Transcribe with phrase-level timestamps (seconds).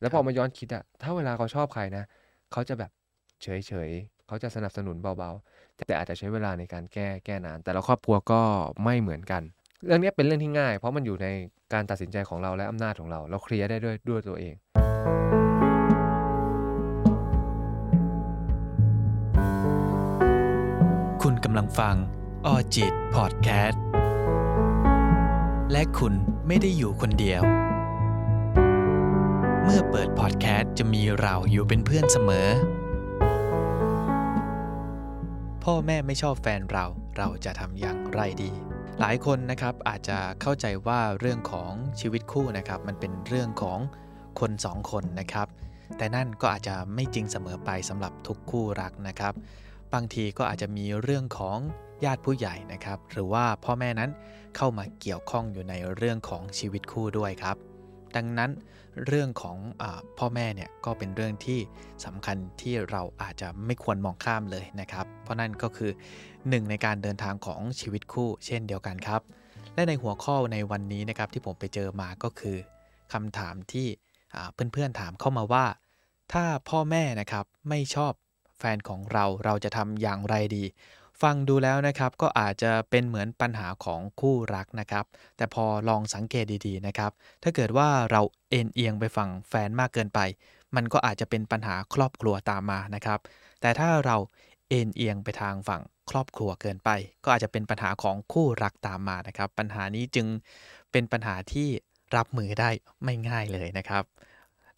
[0.00, 2.04] แล้วพอมาย้อนคิดอะถ้าเวลาเขาชอบใครนะ
[2.52, 2.90] เขาจะแบบ
[3.42, 8.40] เฉยเฉยๆเขาจะสนับสนุนเบาๆ แต่อาจจะใช้เวลาในการแก้แก้นาน แต่ละครอบครัวก็
[8.84, 9.42] ไม่เหมือนกัน
[9.86, 11.28] เรื่องนี้เป็นเรื่องที่ง่าย เพราะมันอยู่ใน
[11.72, 14.54] การตัดสินใจของเราและอำนาจของเรา เราเคลียร์ได้ด้วยด้วยตัวเอง
[21.22, 21.96] คุณกำลังฟัง
[22.46, 23.82] ออจิตพอดแคสต์
[25.72, 26.12] และคุณ
[26.46, 27.63] ไม่ได้อยู่คนเดียว
[29.66, 32.48] เมื่อเปิดพอดแคสต์จะมีเราอยู่เป็นเพื่อนเสมอ
[35.64, 36.86] พ่อแม่ไม่ชอบแฟนเรา
[37.18, 38.50] เราจะทำอย่างไรดี
[39.00, 43.78] หลายคนนะครับอาจจะเข้าใจว่าเรื่องของชีวิตคู่นะครับ มันเป็นเรื่องของ
[44.40, 45.48] คนสองคนนะครับ
[45.96, 49.34] แต่นั่นก็อาจจะไม่จริงเสมอไปสำหรับทุกคู่รักนะครับ
[49.92, 51.58] บางทีก็อาจจะมีเรื่องของ
[52.04, 54.10] ญาติผู้ใหญ่นะครับ หรือว่าพ่อแม่นั้น
[54.56, 57.58] เข้ามาเกี่ยวข้องอยู่ในเรื่องของชีวิตคู่ด้วยครับ
[58.16, 58.50] ดังนั้น
[59.06, 59.84] เรื่องของอ
[60.18, 61.60] พ่อแม่เนี่ยก็เป็นเรื่องที่
[62.04, 65.90] สำคัญที่เราอาจจะไม่ควรมองข้ามเลยนะครับ เพราะนั่นก็คือ
[66.48, 69.22] หนึ่งในการเดินทางของชีวิตคู่เช่นเดียวกันครับ
[69.74, 72.56] และในหัวข้อในวันนี้นะครับที่ผมไปเจอมาก็คือ
[73.12, 73.86] คำถามที่
[74.72, 75.66] เพื่อนๆถามเข้ามาว่า
[76.32, 78.12] ถ้าพ่อแม่นะครับไม่ชอบ
[78.58, 80.64] แฟนของเราเราจะทำอย่างไรดี
[81.22, 85.04] ฟังดูแล้วนะครับก็อาจจะเป็นเหมือนปัญหาของคู่รักนะครับ
[85.36, 87.12] แต่พอลองสังเกตดีๆนะครับ
[87.42, 90.20] ถ้าเกิดว่าเราเอ็นเอียงไปฝั่งแฟนมากเกินไป
[90.76, 93.20] มันก็อาจจะเป็นปัญหาครอบครัวตามมานะครับ
[93.60, 94.16] แต่ถ้าเรา
[94.68, 96.90] เอ็นเอียงไปทางฝั่งครอบครัวเกินไป
[97.24, 100.26] ก็อาจจะเป็นปัญหาของคู่รักตามมานะครับ ปัญหานี้จึง
[100.92, 101.68] เป็นปัญหาที่
[102.16, 102.70] รับมือได้
[103.04, 104.04] ไม่ง่ายเลยนะครับ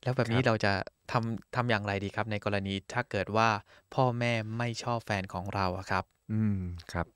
[0.02, 0.72] แล้วแบบนี้ครับเราจะ
[1.12, 3.48] ทำทำอย่างไรดีครับ ในกรณีถ้าเกิดว่า
[3.94, 6.54] พ่อแม่ไม่ชอบแฟนของเราอะครับ อืม
[6.92, 7.06] ครับ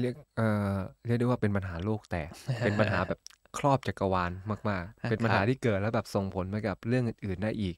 [0.00, 2.30] เรียกเอ่อเรียกได้ว่าเป็นปัญหาโลกแตก
[2.62, 3.18] เป็นปัญหาแบบ
[3.58, 4.32] ครอบจักรวาล
[4.70, 7.76] มาก ๆ เป็นปัญหาครับที่เกิดแล้วแบบส่งผลไปกับเรื่องอื่นๆได้อีก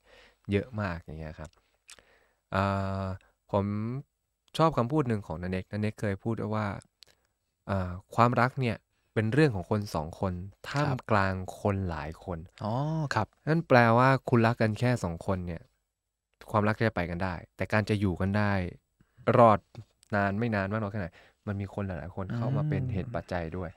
[0.50, 1.50] เยอะมากอย่างเงี้ยครับ
[2.54, 3.06] อ่า
[3.52, 3.66] ผม
[4.56, 6.66] ชอบคำพูดหนึ่งของนันเน็กนันเน็กเคยพูดไว้ว่า
[7.70, 8.76] อ่าความรักเนี่ย
[9.14, 10.32] เป็นเรื่องของคนสองคน
[10.68, 12.74] ท่ามกลางคนหลายคนอ๋อ
[13.14, 15.62] ครับนั่นแปลว่าคุณรักกันแค่สองคนเนี่ย
[16.50, 18.52] ความรักจะไปกันได้ แต่การจะอยู่กันได้
[19.38, 19.58] รอด
[20.16, 21.08] นานไม่นานมากน้อยแค่ไหน
[21.46, 23.70] มันมีคนหลาย ๆ คนเข้ามาเป็นอืมเหตุปัจจัยด้วย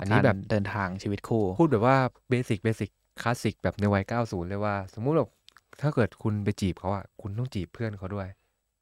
[0.00, 1.96] อันนี้แบบการเดินทางชีวิตคู่ พูดแบบว่า
[2.30, 2.90] เบสิกเบสิก
[3.22, 5.30] คลาสสิกแบบในวัย90เลยว่า สมมุติแบบ
[5.80, 8.28] ถ้าเกิดคุณไปจีบเขาอะคุณต้องจีบเพื่อนเขาด้วย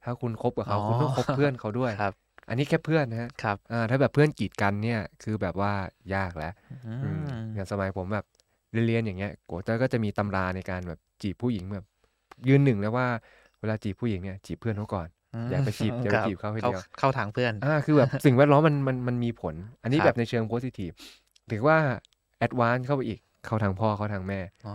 [0.05, 2.15] ถ้าคุณคบกับเขาอ๋อคุณต้องคบเพื่อนเขาด้วยครับ
[2.49, 5.73] อันนี้แค่เพื่อนนะฮะครับอ่าถ้าแบบเพื่อนกีดกันเนี่ยคือแบบว่า
[6.15, 8.25] ยากแล้วอือืมมอย่างสมัยผมแบบ
[8.87, 11.85] เรียนๆอย่างเงี้ยโกเตอร์ก็จะมีตำราในการแบบจีบผู้หญิงแบบ
[12.49, 13.06] ยืนหนึ่งแล้วว่า
[13.61, 15.09] เวลาจีบผู้หญิงเนี่ยจีบเพื่อนเขาก่อน
[15.50, 20.91] อย่าไปจีบอย่าไปครับจีบเขาให้เข้าเดียวเข้าทางเพื่อนอ่าคือแบบสิ่งแวดล้อมมันมันมันมีผล อันนี้ครับแบบในเชิง positive
[21.50, 21.76] ถือว่า
[22.39, 24.75] advance เข้าไปอีกเข้าทางพ่อเข้าทางแม่อ๋อ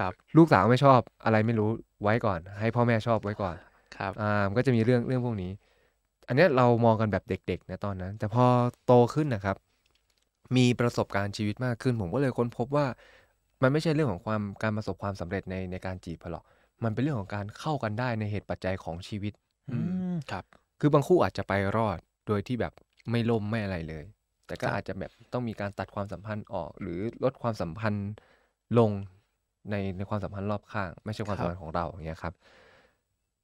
[0.00, 1.70] ครับลูกสาวไม่ชอบอะไรไม่รู้
[2.02, 3.56] ไว้ก่อน ให้พ่อแม่ชอบไว้ก่อน
[3.96, 5.50] ครับอ่ามันก็จะมีเรื่องเรื่องพวกนี้
[6.28, 8.44] อันเนี้ยเรามองกันแบบเด็กๆนะตอนนั้น แต่พอ
[8.86, 9.56] โตขึ้นนะครับ
[10.56, 12.86] มีประสบการณ์ชีวิตมากขึ้น ผมก็เลยค้นพบว่า
[13.62, 16.44] มันไม่ใช่เรื่องของความการประสบความสำเร็จในในการจีบหรอก
[16.84, 19.49] มันเป็นเรื่องของการเข้ากันได้ในเหตุปัจจัยของชีวิตอืม
[20.30, 20.44] ครับ
[20.80, 22.72] คือบางคู่อาจจะไปรอดโดยที่แบบ
[23.10, 24.04] ไม่ล่มไม่อะไรเลย
[24.46, 28.08] แต่ก็ครับอาจจะแบบต้องมีการตัดความสัมพันธ์ออก หรือลดความสัมพันธ์
[28.78, 28.90] ลง
[29.70, 32.34] ในในความสัมพันธ์รอบข้าง ไม่ใช่ความสัมพันธ์ของเราอย่างเงี้ยครับ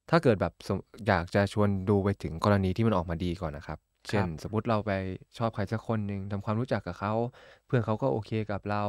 [0.09, 3.79] ถ้าเกิดแบบสมอยากจะชวนดูไปถึงกรณีที่มันออกมาดีก่อนนะครับ
[4.09, 4.91] เช่นสมมติเราไป
[5.37, 7.13] ชอบใครสักคนหนึ่งทำความรู้จักกับเขา
[7.65, 8.83] เพื่อนเขาก็โอเคกับเรา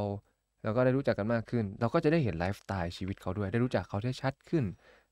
[0.63, 4.65] แล้วก็ได้รู้จักกันมากขึ้น เราก็จะได้เห็นไลฟ์สไตล์ชีวิตเขาด้วย ได้รู้จักเขาได้ชัดขึ้น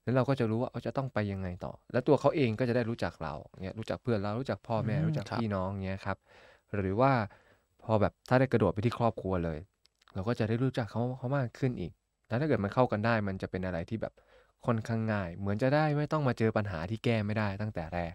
[0.07, 3.35] แล้วเราก็จะรู้ว่าเขาจะต้องไปยังไงต่อ แล้วตัวเขาเองก็จะได้รู้จักเรา
[3.65, 6.17] เงี้ยรู้จักเพื่อนเรารู้จักพ่อแม่อืมรู้จักครับพี่น้องเงี้ยครับ
[6.77, 7.13] หรือว่า
[7.83, 9.59] พอแบบถ้าได้กระโดดไปที่ครอบครัวเลย
[10.15, 11.93] เราก็จะได้รู้จักเขาเขามากขึ้นอีก
[12.29, 14.13] แล้วถ้าเกิดมันเข้ากันได้ มันจะเป็นอะไรที่แบบ
[14.67, 18.15] ค่อนข้างง่าย เหมือนจะได้ไม่ต้องมาเจอปัญหาที่แก้ไม่ได้ตั้งแต่แรก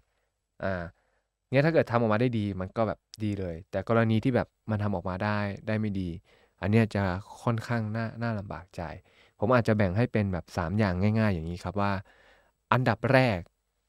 [0.63, 0.83] อ่า
[1.51, 6.09] เงี้ยถ้าเกิดทำออกมาได้ดีมันก็แบบดีเลย แต่กรณีที่แบบมันทำออกมาได้ได้ไม่ดี
[6.61, 7.03] อันเนี้ยจะ
[7.43, 8.81] ค่อนข้างน่าน่าลำบากใจ
[9.41, 11.93] ผมอาจจะแบ่งให้เป็นแบบ 3 อย่างง่าย ๆ อย่างนี้ครับว่า
[12.71, 13.39] อันดับแรก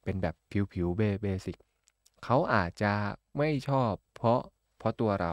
[0.04, 0.34] เป็นแบบ
[0.72, 1.56] ผิวๆเบเบสิก
[2.25, 2.93] เขาอาจจะ
[3.38, 4.40] ไม่ชอบเพราะ
[4.78, 5.32] เพราะตัวเรา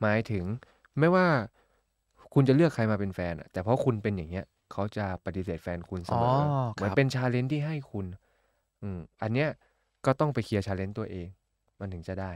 [0.00, 0.44] หมายถึง
[0.98, 1.26] ไม่ว่า
[2.34, 8.06] คุณจะเลือกใครมาเป็นแฟนอะแต่เพราะคุณเป็นอย่างเงี้ยเขาจะปฏิเสธแฟนคุณเสมอออเหมือนครับเป็น challenge ที่ให้คุณ
[8.82, 9.48] อืมอันเนี้ย
[10.06, 11.28] ก็ต้องไปเคลียร์ challenge ตัวเอง
[11.80, 12.32] มันถึงจะได้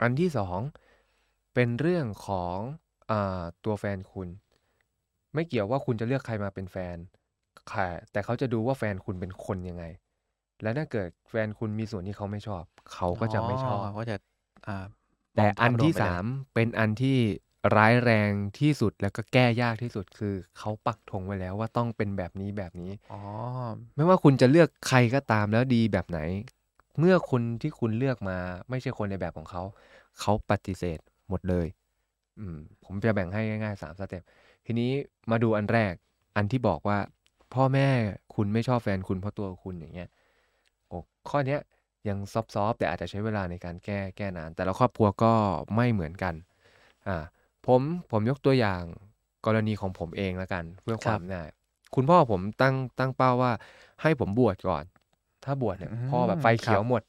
[0.00, 0.58] อันที่สอง
[1.54, 2.58] เป็นเรื่องของ
[3.10, 4.28] อาตัวแฟนคุณ
[5.34, 6.96] ไม่เกี่ยวว่าคุณจะเลือกใครมาเป็นแฟน
[7.72, 9.84] ค่ะแต่เขาจะดูว่าแฟนคุณเป็นคนยังไง
[10.62, 12.64] และถ้าเกิดแฟนคุณมีส่วนที่เขาไม่ชอบ
[12.94, 14.16] เขาก็จะไม่ชอบก็จะ
[14.66, 14.86] อ่า
[15.36, 17.18] แต่มงภาพอันที่รวมไปเลยสามเป็นอันที่
[17.76, 23.16] ร้ายแรงที่สุดแล้วก็แก้ยากที่สุดคือเขาปักธงไว้แล้วว่าต้องเป็นแบบนี้แบบนี้อ๋อ
[23.96, 26.18] ไม่ว่าคุณจะเลือกใครก็ตามแล้วดีแบบไหน
[26.98, 28.38] เมื่อคนที่คุณเลือกมา
[28.70, 29.62] ไม่ใช่คนในแบบของเขา
[30.20, 30.98] เขาปฏิเสธ
[31.28, 31.66] หมดเลย
[32.40, 34.22] อืมผมจะแบ่งให้ง่ายๆสามสเต็ป
[34.66, 34.90] ทีนี้
[35.30, 35.94] มาดูอันแรก
[36.36, 36.98] อันที่บอกว่า
[37.54, 37.88] พ่อแม่
[38.34, 40.08] คุณไม่ชอบแฟนคุณเพราะตัวคุณอย่างเงี้ย
[40.88, 40.96] โอ้
[41.28, 41.60] ข้อเนี้ย
[42.08, 45.32] ยังซอฟๆแต่อาจจะใช้เวลาในการแก้แก้นาน แต่ละครอบครัวก็
[45.74, 46.34] ไม่เหมือนกัน
[47.08, 47.16] อ่า
[47.66, 47.80] ผม
[48.10, 48.82] ผมยกตัวอย่าง
[49.46, 51.48] กรณีของผมเองแล้วกัน เพื่อความง่าย
[51.94, 53.52] คุณพ่อผมตั้งตั้งเป้าว่า
[54.02, 54.84] ให้ผมบวชก่อน
[55.44, 57.02] ถ้าบวชเนี่ยอืมพ่อแบบไฟเขียวครับหมด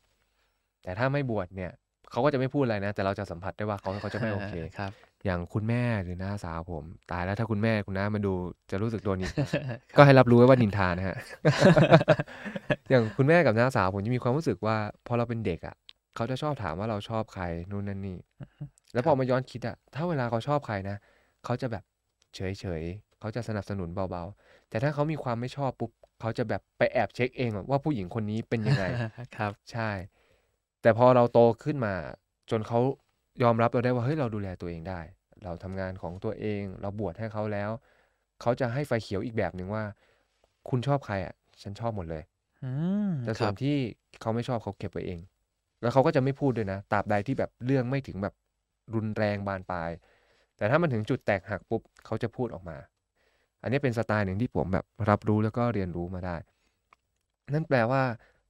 [0.83, 1.71] แต่ถ้าไม่บวชเนี่ย
[2.11, 4.91] เขาก็จะไม่พูดอะไรนะ แต่เราจะสัมผัสได้ว่าเขาเขาจะไม่โอเคครับ
[5.25, 8.33] อย่างคุณแม่หรือน้าสาวผม ตายแล้วถ้าคุณแม่คุณน้ามาดู
[8.71, 9.31] จะรู้สึกโดนนิน
[9.97, 11.17] ก็ให้รับรู้ไว้ว่านินทานะฮะ
[12.89, 14.75] อย่างคุณแม่กับน้าสาวผมจะมีความรู้สึกว่า
[15.07, 15.75] พอเราเป็นเด็กอะ
[16.15, 18.17] เขาจะชอบถามว่าเราชอบใครนู่นนั่นนี่
[18.93, 20.97] แล้วพอมาย้อนคิดอะถ้าเวลาเขาชอบใครนะ
[21.45, 21.83] เขาจะแบบ
[22.35, 28.83] เฉยเฉยๆเขาจะสนับสนุนเบาๆ แต่ถ้าเขามีความไม่ชอบปุ๊บเขาจะแบบไปแอบเช็คเองอะว่าผู้หญิงคนนี้เป็นยังไง
[29.37, 29.89] ครับ ใช่
[30.81, 31.93] แต่พอเราโตขึ้นมา
[32.51, 32.79] จนเขา
[33.43, 34.99] ยอมรับเราได้ว่าเฮ้ยเราดูแลตัวเองได้
[35.43, 37.71] เราทำงานของตัวเอง เราบวชให้เขาแล้ว
[38.41, 39.83] เขาจะให้ไฟเขียวอีกแบบหนึ่งว่า
[40.69, 42.23] คุณชอบใครอะ ฉันชอบหมดเลย
[42.61, 42.67] อื
[43.07, 43.75] มแต่คส่วรันบที่
[44.21, 45.19] เขาไม่ชอบเขาเก็บไว้เอง
[45.81, 48.33] แล้วเขาก็จะไม่พูดด้วยนะตราบใดที่แบบเรื่องไม่ถึงแบบ
[48.93, 49.91] รุนแรงบานปลาย
[50.57, 52.77] แต่ถ้ามันถึงจุดแตกหักปุ๊บเขาจะพูดออกมา
[53.61, 56.35] อันนี้เป็นสไตล์หนึ่งที่ผมแบบรับรู้แล้วก็เรียนรู้มาได้
[57.53, 58.01] นั่นแปลว่า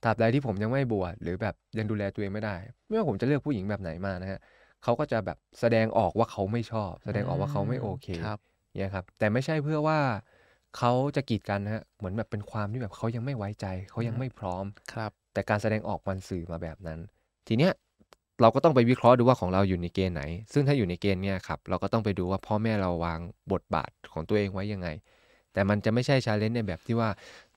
[0.04, 2.56] ตราบใดที่ผมยังไม่บวชหรือแบบยังดูแลตัวเองไม่ได้
[2.88, 4.40] ไม่ว่าผมจะเลือกผู้หญิงแบบไหนมานะฮะ
[4.86, 8.40] เขาก็จะแบบแสดงออกว่าเขาไม่ชอบ แสดงออกว่าเขาไม่โอเคครับ
[8.76, 10.00] เนี่ยครับ แต่ไม่ใช่เพื่อว่า
[10.78, 17.00] เขาจะกีดกันนะฮะเหมือนแบบเป็นความที่แบบเขายังไม่ไว้ใจ เขายังไม่พร้อมครับ แต่การแสดงออกมันสื่อมาแบบนั้น
[17.48, 17.74] ทีเนี้ย
[18.42, 20.24] เราก็ต้องไปวิเคราะห์ดูว่าของเราอยู่ในเกณฑ์ไหน
[20.54, 23.20] ซึ่งถ้าอยู่ในเกณฑ์เนี่ยครับ เราก็ต้องไปดูว่าพ่อแม่เราวาง
[23.54, 24.88] บทบาทของตัวเองไว้ยังไง
[25.56, 27.10] แต่มันจะไม่ใช่ชาเลนจ์ในแบบที่ว่า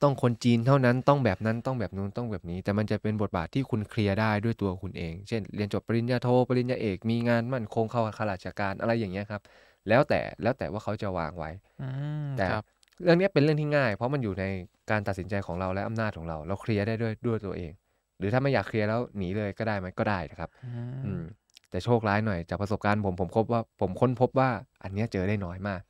[0.02, 9.42] ต้องคนจีนเท่านั้นต้องแบบนั้นต้องแบบนู้นต้องแบบนี้ แต่มันจะเป็นบทบาทที่คุณเคลียร์ได้ด้วยตัวคุณเอง เช่น เรียนจบปริญญาโทปริญญาเอกมีงานมั่นคงเข้าข้าราชการอะไรอย่างเงี้ยครับ
[9.88, 11.50] แล้วแต่แล้วแต่ว่าเขาจะวางไว้
[11.80, 11.84] อื
[12.24, 12.62] มแต่ครับ
[13.02, 14.44] เรื่องเนี้ยเป็นเรื่องที่ง่าย เพราะมันอยู่ใน
[14.90, 17.72] การตัดสินใจของเราและอำนาจของเรา เราเคลียร์ได้ด้วยด้วยตัวเอง
[18.18, 20.66] หรือถ้าไม่อยากเคลียร์แล้วหนีเลยก็ได้ไหมก็ได้นะครับอื
[21.04, 21.22] อืมม
[21.70, 24.48] แต่โชคร้ายหน่อยจากประสบการณ์ผมผมพบว่าผมค้นพบว่า
[24.82, 25.80] อันเนี้ยเจอได้น้อยมาก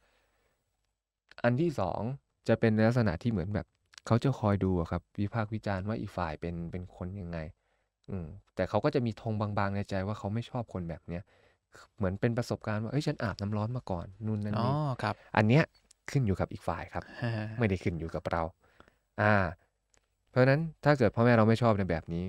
[1.44, 2.00] อันที่สอง
[2.48, 3.66] จะเป็นในลักษณะที่เหมือนแบบ
[4.06, 7.38] เขาจะคอยดูอะครับ วิพากษ์วิจารณ์ว่าอีกฝ่ายเป็นเป็นคนยังไง
[8.10, 11.22] อืมแต่เขาก็จะมีธงบางๆในใจว่าเขาไม่ชอบคนแบบเนี้ย
[11.96, 15.64] เหมือนเป็นประสบการณ์ว่าเอ้ยฉันอาบน้ำร้อนมาก่อนนู่นนั่นอ๋อนี่ครับ อันเนี้ย
[16.10, 17.04] ขึ้นอยู่กับอีกฝ่ายครับ
[17.58, 18.42] ไม่ได้ขึ้นอยู่กับเรา
[19.20, 19.34] อ่า
[20.30, 22.24] เพราะฉะนั้นถ้าเกิดพ่อแม่เราไม่ชอบในแบบนี้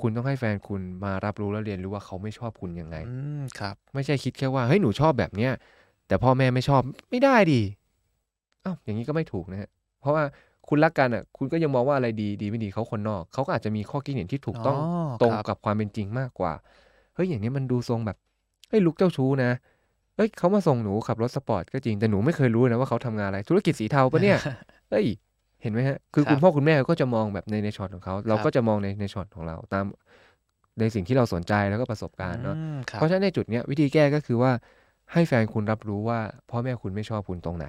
[0.00, 5.52] คุณต้องให้แฟนคุณมารับรู้และเรียนรู้ว่าเขาไม่ชอบคุณยังไง อืมครับ ไม่ใช่คิดแค่ว่าเฮ้ยหนูชอบแบบเนี้ย
[6.08, 7.60] แต่พ่อแม่ไม่ชอบไม่ได้ดิ
[8.64, 9.68] อ้าวอย่างนี้ก็ไม่ถูกนะฮะ
[10.00, 10.24] เพราะว่า
[10.68, 16.52] คุณรักกันอะ คุณก็ยังมองว่าอะไรดีดีไม่ดีเขาคนนอก เขาก็อาจจะมีข้อคิดเห็นที่ถูกต้องอ๋อตรงครับกับความเป็นจริงมากกว่า
[17.14, 18.16] เฮ้ยอย่างนี้มันดูทรงแบบ
[18.68, 19.50] เฮ้ย look เจ้าชู้นะ
[20.16, 24.38] เอ้ยเขามาส่งหนูขับรถสปอร์ตก็จริงแต่หนูไม่เคยรู้นะว่าเขาทำงานอะไร ธุรกิจสีเทาปะเนี่ย
[24.90, 25.06] เอ้ย
[25.62, 29.84] เห็นไหมฮะ คือครับคุณพ่อคุณแม่ก็จะมองแบบในในช็อตของเขาเราครับก็จะมองในในช็อตของเราตาม
[30.80, 34.52] ในสิ่งที่เราสนใจแล้วก็ประสบการณ์เนาะอืมครับเพราะฉะนั้นในจุดเนี้ยวิธีแก้ก็คือว่า
[35.12, 36.18] ให้แฟนคุณรับรู้ว่า
[36.50, 37.66] พ่อแม่คุณไม่ชอบคุณตรงไหน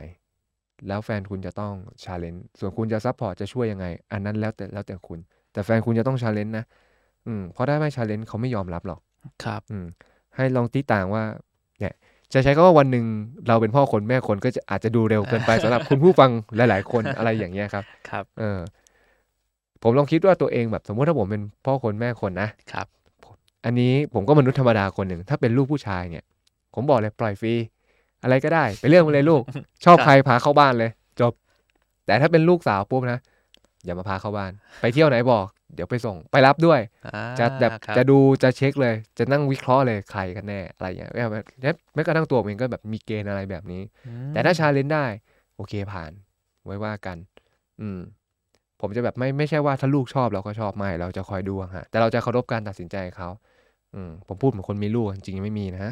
[0.87, 1.73] แล้วแฟนคุณจะต้อง
[2.03, 5.19] challenge ส่วนคุณจะ support จะช่วยยังไง อันนั้นแล้วแต่แล้วแต่คุณ
[5.53, 6.65] แต่แฟนคุณจะต้อง challenge นะ
[7.27, 8.99] อืมเพราะถ้าไม่ challenge เขาไม่ยอมรับหรอก
[9.43, 9.85] ครับ อืม
[10.35, 11.23] ให้ลองตีต่างว่า
[11.79, 11.93] เนี่ย
[12.33, 13.05] จะใช้คำว่าวันหนึ่ง
[13.47, 16.29] เราเป็นพ่อคนแม่คนก็จะอาจจะดูเร็วเกินไปสำหรับคุณผู้ฟัง
[16.69, 18.59] หลาย ๆ คนอะไรอย่างเงี้ยครับ ครับ เออ
[19.83, 22.87] ผมลองคิดว่าตัวเองแบบ สมมติถ้าผมเป็นพ่อคนแม่คนนะครับ
[23.65, 26.23] อันนี้ผมก็มนุษย์ธรรมดาคนหนึ่งถ้าเป็นลูกผู้ชายเนี่ย
[26.73, 27.53] ผมบอกเลยปล่อยฟรี
[28.25, 29.41] อะไรก็ได้ ไปเรื่องมาเลยลูก
[29.85, 30.91] ชอบครับใครพาเข้าบ้านเลย
[31.21, 31.33] จบ
[32.05, 33.19] แต่ถ้าเป็นลูกสาวปุ๊บนะ
[33.85, 34.51] อย่ามาพาเข้าบ้าน
[34.81, 45.05] ไปเที่ยวไหนบอก เดี๋ยวไปส่งไปรับด้วยอ่าจะแบบครับจะดูจะเช็คเลย จะนั่งวิเคราะห์เลยใครกันแน่อะไรอย่างเงี้ยแม้แม้กระทั่งตัวผมเองก็แบบมีเกณฑ์อะไรแบบนี้อืมแต่ถ้าชาเลนจ์ได้
[45.55, 46.11] โอเคผ่าน
[46.65, 47.17] ไว้ว่ากัน
[47.81, 47.99] อืม
[48.81, 53.54] ผมจะแบบไม่ไม่ใช่ว่าถ้าลูกชอบเราก็ชอบไม่ เราจะคอยดูฮะแต่เราจะเคารพการตัดสินใจเขาอืม
[54.27, 55.91] ผมพูดเหมือนคนมีลูกจริงๆไม่มีนะฮะ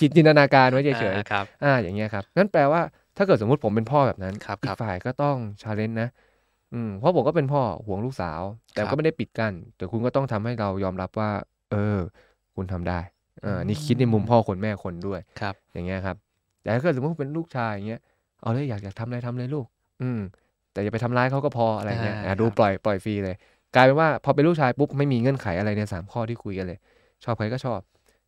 [0.00, 2.80] คิดจินตนาการไว้เฉยอ่าครับๆอ่าอย่างเงี้ยครับนั่นแปลว่า
[3.16, 6.08] ถ้าเกิดสมมุติผมเป็นพ่อแบบนั้นครับอีครักบฝ่ายก็ต้องชาเลนจ์นะ
[6.74, 8.40] อืมเพราะผมก็เป็นพ่อห่วงลูกสาว
[8.74, 11.30] แต่ครับก็ไม่ได้ปิดกั้นแต่คุณก็ต้องทำให้เรายอมรับว่า
[11.70, 11.98] เออ
[12.56, 13.00] คุณทำได้
[13.42, 16.16] เออนี่คิดในมุมพ่อคนแม่คนด้วยครับ อย่างเงี้ยครับ
[16.62, 18.00] แต่ถ้าเกิดสมมติเป็นลูกชายอย่างเงี้ย
[18.42, 19.66] เอาเลยอยากอยากทำอะไรทำเลยลูก
[20.02, 20.20] อืม
[20.72, 23.36] แต่อย่าไปทำร้ายเขาก็พออะไรเงี้ยอ่าอะดูครับปล่อยปล่อยฟรีเลย
[23.74, 26.78] กลายเป็นว่าพอเป็นลูกชายปุ๊บไม่มีเงื่อนไขอะไรในสามข้อที่คุยกันเลย
[27.24, 27.80] ชอบใครก็ชอบ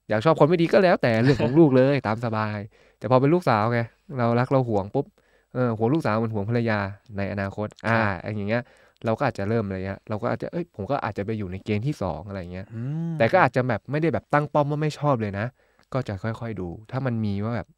[0.08, 2.58] อยากชอบคนไม่ดีก็แล้วแต่เรื่องของลูกเลยตามสบาย
[2.98, 3.80] แต่พอเป็นลูกสาวไง
[4.18, 5.06] เรารักเราห่วงปุ๊บ
[5.54, 6.78] เออห่วงลูกสาวมันห่วงภรรยา
[7.16, 7.98] ในอนาคต อ่า
[8.36, 8.62] อย่างเงี้ย
[9.04, 15.46] เราก็อาจจะเริ่มอะไรเงี้ยเราก็อาจจะเอ้ยผมก็อาจจะไปอยู่ในเกณฑ์ที่สองอะไรเงี้ยอืมแต่ก็อาจจะแบบไม่ได้แบบตั้งป้อมว่าไม่ชอบเลยนะ
[15.92, 17.68] ก็จะค่อยๆดู ถ้ามันมีว่าแบบ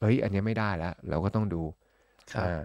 [0.00, 1.62] เฮ้ย อันเนี้ยไม่ได้แล้วเราก็ต้องดู
[2.34, 2.60] ครับอ่า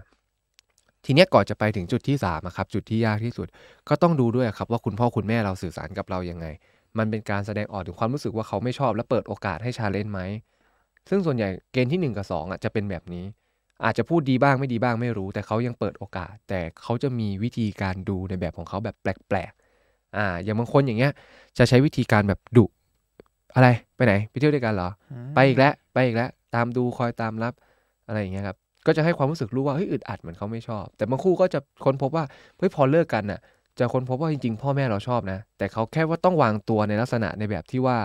[1.04, 3.46] ทีเนี้ยก่อนจะไปถึงจุดที่สามอะครับ จุดที่ยากที่สุด
[3.88, 6.46] ก็ต้องดูด้วยครับว่าคุณพ่อคุณแม่เราสื่อสารกับเรายังไง
[6.98, 10.20] มันเป็นการแสดงออกถึงความรู้สึกว่าเขาไม่ชอบและเปิดโอกาสให้ชาเลนจ์ไหม
[11.08, 13.24] ซึ่งส่วนใหญ่เกณฑ์ที่หนึ่งกับสองอะจะเป็นแบบนี้
[13.84, 21.12] อาจจะพูดดีบ้างไม่ดีบ้างไม่รู้ แต่เขายังเปิดโอกาส แต่เขาจะมีวิธีการดูในแบบของเขาแบบแปลกๆอ่าอย่างบางคนอย่างเงี้ย
[21.58, 22.64] จะใช้วิธีการแบบดุ
[23.54, 24.90] อะไรไปไหนไปเที่ยวด้วยกันเหรอ
[25.34, 27.54] ไปอีกแล้วไปอีกแล้วตามดูคอยตามรับ
[28.06, 28.56] อะไรอย่างเงี้ยครับ
[28.86, 32.24] ก็จะให้ความรู้สึกรู้ว่าเฮ้ยอึดอัดเหมือนเขาไม่ชอบ แต่บางคู่ก็จะค้นพบว่า
[32.58, 33.40] เฮ้ยพอเลิกกันน่ะ
[33.78, 37.98] จะค้นพบว่าจริงๆ พ่อแม่เราชอบนะ แต่เขาแค่ว่าต้องวางตัวในลักษณะในแบบที่ว่า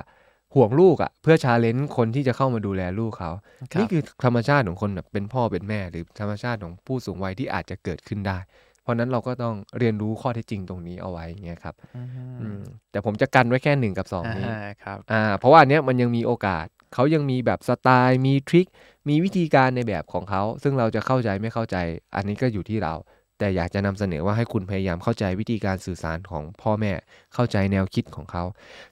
[0.55, 3.31] ห่วงลูกอะ เพื่อชาเลนจ์คนที่จะเข้ามาดูแลลูกเขา
[3.73, 8.37] ครับนี่คือธรรมชาติของคนแบบเป็นพ่อเป็นแม่ หรือธรรมชาติของผู้สูงวัยที่อาจจะเกิดขึ้นได้
[8.81, 12.01] เพราะฉะนั้นเราก็ต้องเรียนรู้ข้อเท็จจริงตรงนี้เอาไว้อย่างเงี้ยครับอื
[12.39, 12.59] อืมม
[12.91, 18.67] แต่ผมจะกันไว้แค่หนึ่งกับสองนี้อ่าครับอ่าเพราะว่าอันเนี้ยมันยังมีโอกาสเขายังมีแบบสไตล์มีทริค
[19.09, 21.77] มีวิธีการในแบบของเขาซึ่งเราจะเข้าใจไม่เข้าใจ
[22.15, 22.93] อันนี้ก็อยู่ที่เรา
[23.37, 26.91] แต่อยากจะนำเสนอว่าให้คุณพยายามเข้าใจวิธีการสื่อสารของพ่อแม่
[27.33, 28.43] เข้าใจแนวคิดของเขา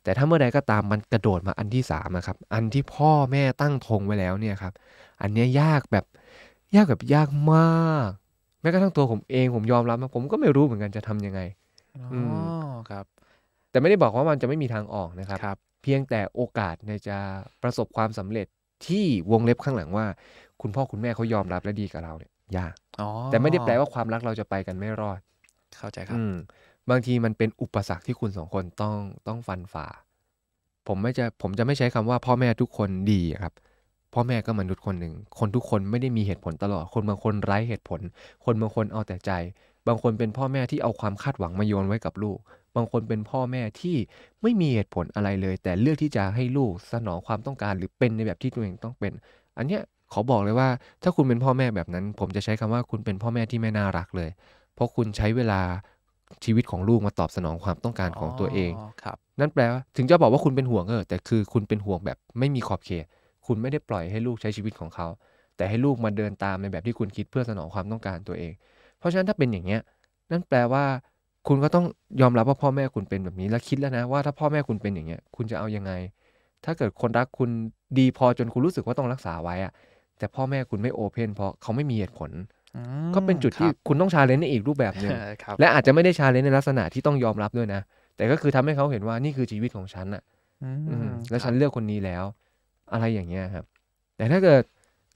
[0.03, 4.73] แต่ถ้าเมื่อใดก็ตามมันกระโดดมาอันที่สามนะครับอันที่พ่อแม่ตั้งธงไว้แล้วเนี่ยครับ
[5.21, 6.05] อันเนี้ยยากแบบ
[6.75, 8.09] ยากแบบยากมาก
[8.61, 11.41] แม้กระทั่งตัวผมเองผมยอมรับนะผมก็ไม่รู้เหมือนกันจะทำยังไง
[11.97, 12.19] อ๋ออื
[12.89, 13.05] ครับ
[13.71, 17.17] แต่ไม่ได้บอกว่ามันจะไม่มีทางออกนะครับครับเพียงแต่โอกาสในจะ
[17.63, 18.47] ประสบความสำเร็จ
[18.87, 20.05] ที่วงเล็บข้างหลังว่า
[20.61, 25.19] คุณพ่อคุณแม่เขายอมรับและดีกับเราเนี่ย ยากอ๋อแต่ไม่ได้แปลว่าความรักเราจะไปกันไม่รอด
[25.77, 26.33] เข้าใจครับอืม
[26.89, 28.95] บางทีมันเป็นอุปสรรคที่คุณสองคนต้อง
[29.27, 29.87] ต้องฟันฝ่า
[30.87, 33.53] ผมไม่จะผมจะไม่ใช้คำว่าพ่อแม่ทุกคนดีอะครับ
[34.13, 37.99] พ่อแม่ก็มนุษย์คนหนึ่ง คนทุกคนไม่ได้มีเหตุผลตลอด คนบางคนไร้เหตุผล
[38.45, 39.31] คนบางคนเอาแต่ใจ
[39.87, 42.37] บางคนเป็นพ่อแม่ที่เอาความคาดหวังมาโยนไว้กับลูก
[42.75, 43.95] บางคนเป็นพ่อแม่ที่
[44.41, 49.13] ไม่มีเหตุผลอะไรเลย แต่เลือกที่จะให้ลูกสนองความต้องการหรือเป็นในแบบที่ตัวเองต้องเป็น
[49.57, 49.81] อันเนี้ย
[50.11, 50.69] ขอบอกเลยว่า
[51.03, 54.29] ถ้าคุณเป็นพ่อแม่แบบนั้น ผมจะใช้คำว่าคุณเป็นพ่อแม่ที่ไม่น่ารักเลย
[54.75, 55.61] เพราะคุณใช้เวลา
[56.45, 58.71] ชีวิตของลูกมาตอบสนองความต้องการของตัวเอง
[59.03, 63.05] ครับนั่นแปลว่าถึงจะบอกว่าคุณเป็นห่วงเออแต่คือคุณเป็นห่วงแบบไม่มีขอบเขต
[63.47, 65.07] คุณไม่ได้ปล่อยให้ลูกใช้ชีวิตของเขา
[65.57, 68.53] แต่ให้ลูกมาเดินตามในแบบที่คุณคิดเพื่อสนองความต้องการตัวเอง
[68.99, 69.81] เพราะฉะนั้นถ้าเป็นอย่างเงี้ย
[70.31, 70.83] นั่นแปลว่า
[71.47, 71.85] คุณก็ต้อง
[72.21, 75.91] ยอมรับว่าพ่อแม่คุณเป็นแบบนี้แล้วคิดแล้วนะว่าถ้าพ่อแม่คุณเป็นอย่างเงี้ย คุณจะเอายังไง
[76.65, 77.49] ถ้าเกิดคนรักคุณ
[77.99, 79.71] ดีพอจนคุณรู้สึกว่าต้องรักษาไว้อะ
[80.17, 82.31] แต่พ่อแม่คุณไม่โอเพนเพราะเขาไม่มีเหตุผล
[82.75, 82.81] อื
[83.13, 85.11] มก็เป็นจุดที่ครับคุณต้อง challenge ในอีกรูปแบบหนึ่ง
[85.43, 87.81] ครับและอาจจะไม่ได้ชาเลนจ์ในลักษณะที่ต้องยอมรับด้วยนะ
[88.15, 90.23] แต่ก็คือทำให้เขาเห็นว่านี่คือชีวิตของฉันอะ
[90.61, 92.23] อืมอืมแล้วคฉัรับนเลือกคนนี้แล้ว
[92.91, 93.65] อะไรอย่างเงี้ยครับ
[94.17, 94.63] แต่ถ้าเกิด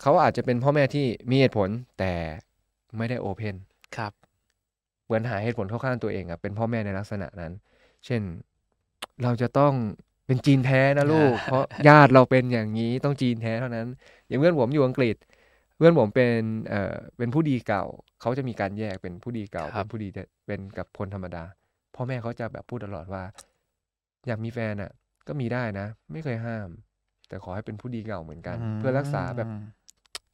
[0.02, 2.14] เขาอาจจะเป็นพ่อแม่ที่มีเหตุผลแต่
[2.98, 3.56] ไม่ได้ open
[3.96, 4.14] ครับ
[5.06, 7.52] เหมือนหาเหตุผลเข้าข้างตัวเองอะเป็นพ่อแม่ในลักษณะนั้น
[8.06, 8.22] เช่น
[9.24, 9.74] เราจะต้อง
[10.26, 13.88] เป็นจีนแท้นะลูก เพราะญาติเราเป็นอย่างนี้ต้องจีนแท้เท่านั้น
[14.30, 15.16] อย่างเพื่อนผมอยู่อังกฤษ
[15.78, 17.84] เพื่อนผมเป็นเอ่อเป็นผู้ดีเก่า
[18.22, 20.08] เขาจะมีการแยกเป็นผู้ดีเก่าครัเป็บนผู้ดี
[20.48, 21.44] เป็นกับคนธรรมดา
[21.96, 23.24] พ่อแม่เขาจะแบบพูดตลอดว่า
[24.28, 24.92] อยากมีแฟนอะ
[25.28, 26.70] ก็มีได้นะ ไม่เคยห้าม
[27.28, 29.62] แต่ขอให้เป็นผู้ดีเก่าเหมือนกัน เพื่อรักษาแบบอืม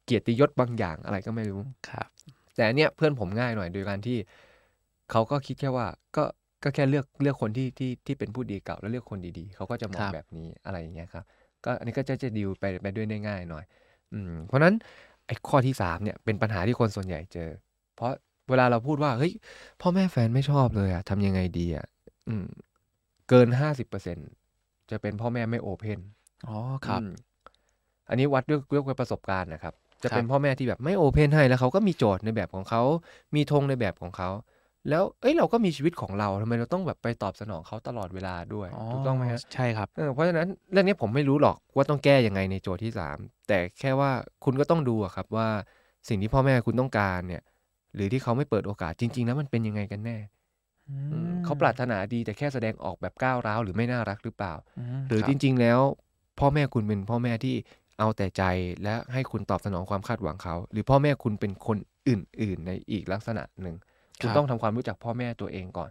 [0.04, 2.08] เกียรติยศบางอย่างอะไรก็ไม่รู้ครับ
[2.54, 4.18] แต่อันเนี้ยเพื่อนผมง่ายหน่อยโดยการที่
[5.10, 5.86] เขาก็คิดแค่ว่า
[6.16, 6.24] ก็
[6.64, 11.24] ก็แค่เลือกเลือกคนที่ที่ที่เป็นผู้ดีเก่าแล้วเลือกคนดีๆ เขาก็จะมองครับแบบนี้อะไรอย่างเงี้ยครับ
[11.64, 13.85] ก็อันนี้ก็จะจะดีลไปไปด้วยได้ง่ายหน่อยอืม
[14.46, 14.74] เพราะฉะนั้น
[15.26, 17.50] ไอ้ข้อที่สามเนี่ยเป็นปัญหาที่คนส่วนใหญ่เจอ
[17.96, 18.12] เพราะ
[18.48, 19.32] เวลาเราพูดว่าเฮ้ย
[19.80, 21.86] พ่อแม่แฟนไม่ชอบเลยอะทำยังไงดีอะ
[22.28, 22.46] อืม
[23.28, 24.18] เกินห้าสิบเปอร์เซ็น
[24.90, 25.98] จะเป็นพ่อแม่ไม่โอเพน
[26.48, 27.10] อ๋อครับอืม
[28.08, 32.82] อันนี้วัดด้วยด้วยประสบการณ์นะครับ จะครับเป็นพ่อแม่ที่แบบไม่โอเพนให้แล้วเขาก็มีโจทย์ในแบบของเขา
[33.34, 34.28] มีธงในแบบของเขา
[34.88, 43.16] แล้วเอ้ยเราก็มีชีวิตของเราทำไมเราต้องแบบไปตอบสนองเขาตลอดเวลาด้วยถูกต้องไหมฮะใช่ครับเออเพราะฉะนั้นเรื่องนี้ผมไม่รู้หรอกว่าต้องแก้ยังไงในโจทย์ที่สาม
[43.48, 44.10] แต่แค่ว่า
[44.44, 45.48] คุณก็ต้องดูอะครับว่า
[46.08, 47.42] สิ่งที่พ่อแม่คุณต้องการเนี่ย
[47.94, 50.18] หรือที่เขาไม่เปิดโอกาสจริง ๆ แล้วมันเป็นยังไงกันแน่
[50.88, 54.54] อืมเขาปรารถนาดีแต่แค่แสดงออกแบบก้าวร้าวหรือไม่น่ารักหรือเปล่า
[55.04, 55.80] มหรือคบจริง ๆ แล้ว
[56.38, 57.54] พ่อแม่คุณเป็นพ่อแม่ที่
[57.98, 58.42] เอาแต่ใจ
[58.84, 61.78] และให้คุณตอบสนองความคาดหวังเขา หรือพ่อแม่คุณเป็นคน
[62.08, 63.76] อื่น ๆ ในอีกลักษณะหนึ่ง
[64.20, 65.90] คุณครับต้องทำความรู้จักพ่อแม่ตัวเองก่อน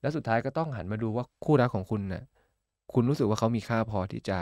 [0.00, 2.22] แล้วสุดท้ายก็ต้องหันมาดูว่าคู่รักของคุณน่ะ
[2.94, 4.38] คุณรู้สึกว่าเขามีค่าพอที่จะ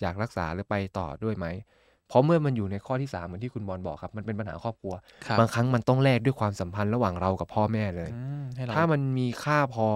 [0.00, 1.46] อยากรักษาหรือไปต่อด้วยไหม
[2.08, 4.94] เพราะเมื่อมันอยู่ในข้อที่สามเหมือนที่คุณบอลบอกครับ มันเป็นปัญหาครอบครัว
[5.26, 9.86] ครับบางครั้งมันต้องแลกด้วยความสัมพันธ์ระหว่างเรากับพ่อแม่เลยอืมให้เราถ้ามันมีค่าพอ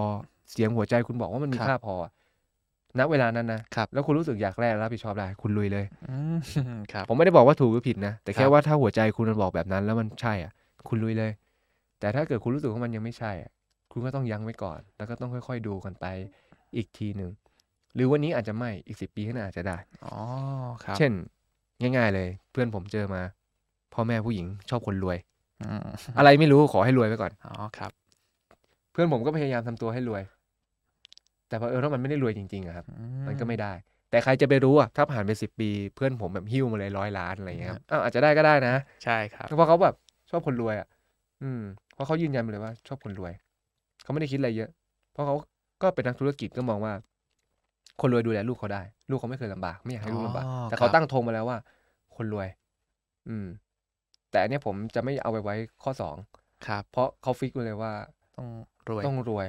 [0.51, 1.95] เสียงหัวใจคุณบอกว่ามันมีครับค่าพอ
[2.99, 6.37] ณเวลานั้นนะครับแล้วคุณรู้สึกอยากแลกและรับผิดชอบได้คุณลุยเลยอืม
[6.93, 10.51] ครับผมไม่ได้บอกว่าถูกหรือผิดนะ แต่คแค่รับว่าถ้าหัวใจคุณมันบอกแบบนั้นแล้วมันใช่อะ
[10.87, 11.31] คุณลุยเลย
[11.99, 13.51] แต่ถ้าเกิดคุณรู้สึกว่ามันยังไม่ใช่อะ
[13.91, 16.05] คุณก็ต้องยั้งไว้ก่อน แล้วก็ต้องค่อย ๆ ดูกันไป
[16.75, 17.31] อีกทีหนึ่ง
[17.95, 20.15] หรือวันนี้อาจจะไม่ อีกสิปีข้างหน้าอาจจะได้ อ๋อ
[20.83, 21.11] ครับ เช่น
[21.81, 23.21] ง่าย ๆ เลย เพื่อนผมเจอมา
[23.93, 25.17] พ่อแม่ผู้หญิงชอบคนรวย
[25.61, 25.87] อืม
[26.17, 27.91] อะไรไม่รู้ขอให้รวยไว้ก่อน อ๋อ ครับ
[28.91, 30.21] เพื่อนผมก็พยายามทำตัวให้รวย
[31.47, 33.73] แต่พอเออถ้ามันไม่ได้รวยจริงๆอะครับอืมันก็ไม่ได้
[34.11, 39.95] แต่ใครจะไปรู้อะถ้าผ่านไปสิบปี เพื่อนผมแบบหิ้วมาเลยร้อยล้านอะไรอย่างเงี้ยครับ อ้าวอาจจะได้ก็ได้นะ ใช่ครับ เพราะเขาแบบ
[40.29, 40.87] ชอบคนรวยอะ
[41.43, 43.33] อืมเพ ราะเขายืนยันมาเลยว่า ชอบคนรวย
[44.03, 44.69] เขาไม่ได้คิดอะไรเยอะ
[45.11, 45.35] เพราะเขา
[45.81, 46.93] ก็เป็นนักธุรกิจก็มองว่า
[48.01, 51.57] คนรวยดูแลลูกเขาได้ ลูกเขาไม่เคยลำบาก ไม่อยากให้ลูกลำบากอ๋อแต่เขาครับตั้งธงมาแล้วว่า
[52.15, 52.47] คนรวย
[53.29, 53.47] อืม
[54.31, 56.15] แต่อันเนี้ยผมจะไม่เอาไปไว้ข้อสอง
[56.67, 57.91] ครับ เพราะเขาฟิกไว้เลยว่า
[58.37, 58.47] ต้อง
[58.89, 59.47] รวย ต้องรวย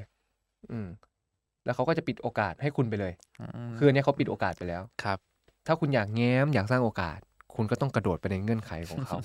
[0.72, 0.88] อืม
[1.64, 3.12] แล้วเขาก็จะปิดโอกาสให้คุณไปเลย
[3.72, 5.18] มคืออันเนี้ยเขาปิดโอกาสไปแล้ว ครับ
[5.66, 7.18] ถ้าคุณอยากแง้มอยากสร้างโอกาส
[7.56, 9.16] คุณก็ต้องกระโดดไปในเงื่อนไขของเขา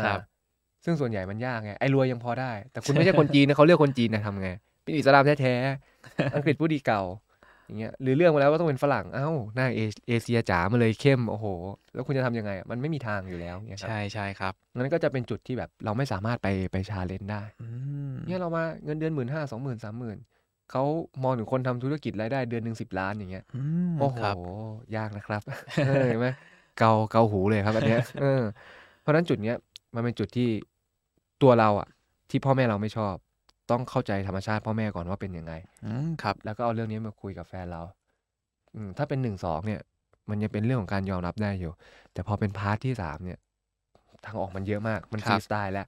[0.00, 0.18] ครับอ่า
[0.84, 4.50] ซึ่งส่วนใหญ่มันยากไงไอ้รวยยังพอได้ แต่คุณไม่ใช่คนจีนนะเขาเลือกคนจีนนะทำไง
[4.82, 7.02] เป็นอิสลามแท้ๆอังกฤษผู้ดีเก่า
[7.66, 11.46] อย่างเงี้ยหรือเรื่องมาแล้วว่าต้องเป็นฝรั่งเอ้าหน้าเอเอเชียจ๋ามาเลยเข้มโอ้โห
[11.94, 17.66] แล้วคุณจะทำยังไงอะมันไม่มีทางอยู่แล้วเนี่ยครับใช่ใช่ครับงั้นก็จะเป็นจุดที่แบบเราไม่สามารถไปไป challenge ได้อื
[18.10, 20.18] มเนี่ยเรามาเงินเดือนหมื่นห้าสองหมื่นสามหมื่น
[20.70, 20.84] เขา
[21.24, 24.36] มองถึงคนทำธุรกิจรายได้เดือนหนึ่งสิบล้านอย่างเงี้ยอืมโอ้โหครับ
[24.96, 25.42] ยากนะครับ
[25.86, 26.28] เออเห็นไหม
[26.78, 28.42] เกาเกาหูเลยครับอันเนี้ยเออ
[29.00, 29.56] เพราะฉะนั้นจุดเนี้ย
[29.94, 30.48] มันเป็นจุดที่
[31.42, 31.88] ตัวเราอะ
[32.30, 33.14] ที่พ่อแม่เราไม่ชอบ
[33.70, 35.52] ต้องเข้าใจธรรมชาติพ่อแม่ก่อนว่าเป็นยังไง
[35.84, 37.82] อืมครับ แล้วก็เอาเรื่องนี้มาคุยกับแฟนเรา
[38.74, 39.80] อืมถ้าเป็นหนึ่งสองเนี่ย
[40.30, 41.72] มันยังเป็นเรื่องของการยอมรับได้อยู่
[42.12, 43.38] แต่พอเป็น part ที่สามเนี่ย
[44.26, 45.86] ทางออกมันเยอะมากมันครับสไตล์แล้ว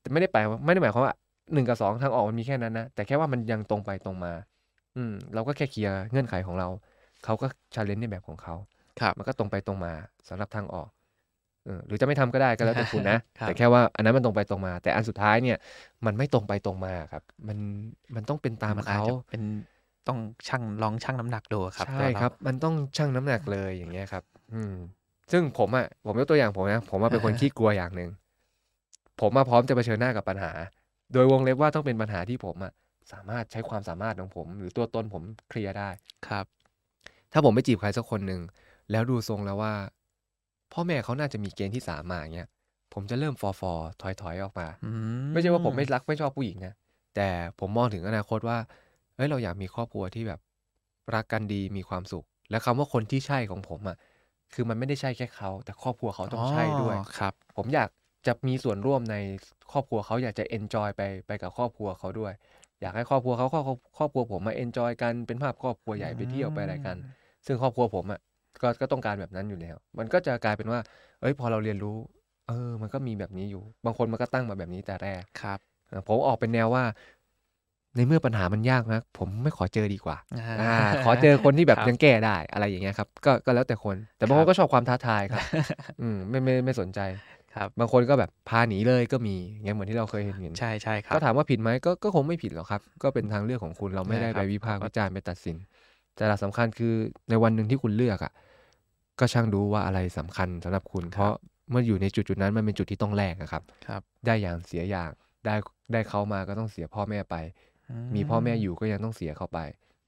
[0.00, 1.14] แต่ไม่ได้แปลว่าไม่ได้หมายความว่า
[1.52, 4.32] หนึ่งกับสองทางออกมันมีแค่นั้นนะแต่แค่ว่ามันยังตรงไปตรงมา
[4.96, 6.68] อืม เราก็แค่เคลียร์เงื่อนไขของเรา
[7.24, 8.54] เขาก็ชาเลนจ์ในแบบของเขา
[9.00, 9.92] ครับ มันก็ตรงไปตรงมา
[10.28, 10.95] สำหรับทางออกเออ
[11.86, 15.56] หรือจะไม่ทำก็ได้ก็แล้วแต่คุณนะครับแต่แค่ว่าอันนั้นมันตรงไปตรงมา แต่อันสุดท้ายเนี่ย
[16.06, 17.58] มันไม่ตรงไปตรงมาครับ มัน
[18.14, 19.42] มันต้องเป็นตามมันอาจเขาจะเป็น
[20.08, 24.22] ต้องชั่งลองชั่งน้ำหนักดูครับใช่ตัวเาครับ มันต้องชั่งน้ำหนักเลยอย่างเงี้ยครับ
[24.54, 24.74] อืม
[25.32, 28.10] ซึ่งผมอะผมยกตัวอย่างผมนะผมว่าเป็นคนอ่าขี้กลัวอย่างหนึ่ง
[29.20, 30.52] ผมมาพร้อมจะเผชิญหน้ากับปัญหา
[31.12, 32.72] โดยวงเล็บว่าต้องเป็นปัญหาที่ผมอะ
[33.12, 35.90] สามารถใช้ความสามารถของผม หรือตัวตนผมเคลียร์ได้
[36.28, 36.46] ครับ
[37.32, 38.40] ถ้าผมไปจีบใครสักคนหนึ่ง
[38.90, 39.74] แล้วดูทรงแล้วว่า
[40.72, 42.48] พ่อแม่เขาน่าจะมีเกณฑ์ที่สามมาอย่างเงี้ย
[42.92, 44.86] ผมจะเริ่มฟอฟอถอยถอยๆออกมาอื
[45.32, 46.74] ไม่ใช่ว่าผมไม่รักไม่ชอบผู้หญิงนะ
[47.16, 47.28] แต่
[47.60, 48.58] ผมมองถึงอนาคตว่า
[49.16, 50.40] เฮ้ยเราอยากมีครอบครัวที่แบบ
[51.14, 53.96] รักกันดีมีความสุข และคำว่าคนที่ใช่ของผมอะ
[54.52, 57.88] คือมันไม่ได้ใช่แค่เขา แต่ครอบครัวเขาต้องใช่ด้วยอ๋อครับ ผมอยาก
[58.26, 59.16] จะมีส่วนร่วมใน
[59.72, 62.32] ครอบครัวเขาอยากจะ enjoy ไปไปกับครอบครัวเขาด้วย
[62.80, 63.64] อยากให้ครอบครัวเขาครอบ
[63.98, 66.96] ครอบครัวผมมา enjoy กันเป็นภาพครอบครัวใหญ่ไปเที่ยวไปอะไรกัน
[67.46, 68.20] ซึ่งครอบครัวผมอะ
[68.62, 70.80] ก็ก็ต้องการแบบนั้นอยู่แล้ว มันก็จะกลายเป็นว่า
[71.20, 71.96] เอ้ย พอเราเรียนรู้
[72.48, 76.84] เออ มันก็มีแบบนี้อยู่ บางคนมันก็ตั้งมาแบบนี้แต่แรกครับเออผมออกเป็นแนวว่า
[77.96, 80.16] ในเมื่อปัญหามันยากนะผมไม่ขอเจอดีกว่า
[80.60, 85.42] อ่า ขอเจอคนที่แบบครับยังแก้ได้อะไรอย่างเงี้ยครับ ก็ก็แล้วแต่คน แต่บางคครันบก็ชอบความท้าทายครับ
[86.00, 87.00] อืมไม่ไม่ไม่สนใจ
[87.54, 95.56] ครับบางคนก็แบบพาหนีเลยก็มีอย่างเหมือนที่เราเคยเห็นเห็นใช่ใช่ครับก็ถามว่าผิดไหมก็ก็คงไม่ผิดหรอกครับ ก็เป็นทางเลือกของคุณเราไม่ใช่ได้ครัไปบวิพากษ์เราก็วิจารณ์ไปตัดสิน
[96.16, 96.94] แต่หลักสำคัญคือ
[97.30, 98.32] ในวันหนึ่งที่คุณเลือกอะ
[99.18, 101.32] ก็ช่างดูว่าอะไรสำคัญสำหรับคุณ เพราะ
[101.70, 105.10] เมื่ออยู่ในจุดจุดๆนั้นมันเป็นจุดที่ต้องแลกอะครับครับ ได้อย่างเสียอย่าง
[105.44, 105.54] ได้
[105.92, 107.36] ได้เขามาก็ต้องเสียพ่อแม่ไป
[108.14, 109.58] มีพ่อแม่อยู่ก็ยังต้องเสียเขาไป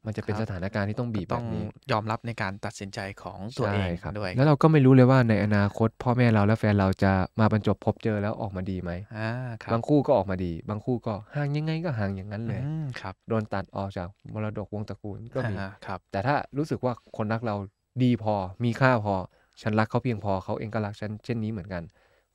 [0.07, 9.29] มันจะเป็นครับสถานการณ์ที่ต้องบีบต้แบองบนี้ยอมรับในการตัดสินใจของตัวเองใช่ครับด้วยแล้วเราก็ไม่รู้เลยว่าในอนาคต พ่อแม่เราและแฟนเราจะมาบรรจบพบเจอแล้วออกมาดีไหมอ่า
[9.63, 17.57] ครับบางคู่ก็ออกมาดี บางคู่ก็ห่างยังไงก็ห่างอย่างนั้นเลยอืมครับโดนตัดออกจากมรดกวงศ์ตระกูลก็มีอ่าครับแต่ถ้ารู้สึกว่าคนรักเรา
[18.03, 18.35] ดีพอ
[18.65, 19.15] มีค่าพอ
[19.63, 21.83] ฉันรักเขาเพียงพอเขาเองก็รักฉันเช่นนี้เหมือนกัน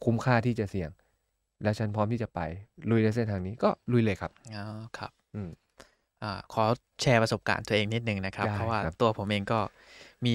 [0.03, 0.89] คุ้มค่าที่จะเสี่ยง
[1.63, 2.39] และฉันพร้อมที่จะไป
[2.89, 4.65] ลุยในเส้นทางนี้ก็ลุยเลยครับอ๋อ
[4.97, 5.49] ครับ อืม
[6.23, 6.63] อ่าขอ
[7.01, 9.59] แชร์ประสบการณ์ตัวเองนิดนึงนะครับได้เพราะว่าครับตัวผมเองก็
[10.25, 10.33] มี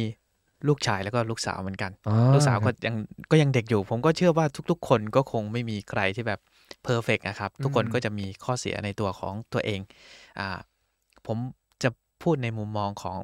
[0.69, 2.97] ลูกชายแล้วก็ลูกสาวเหมือนกันอ๋อลูกสาวคก็รับยัง
[3.31, 6.41] ก็ยังเด็กอยู่ ผมก็เชื่อว่าทุก ๆ คนก็คงไม่มีใครที่แบบ
[6.83, 9.81] เพอร์เฟกนะครับ ทุกคนอืมก็จะมีข้อเสียในตัวของตัวเอง
[10.39, 10.59] อ่า
[11.27, 11.39] ผม
[11.83, 11.91] จะ
[12.23, 13.19] พูดในมุมมองของ